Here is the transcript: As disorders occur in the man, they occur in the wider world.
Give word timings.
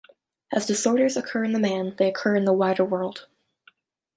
As 0.51 0.65
disorders 0.65 1.15
occur 1.15 1.43
in 1.43 1.51
the 1.51 1.59
man, 1.59 1.93
they 1.99 2.09
occur 2.09 2.35
in 2.35 2.45
the 2.45 2.53
wider 2.53 2.83
world. 2.83 3.27